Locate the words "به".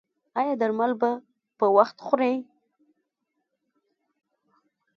1.01-1.11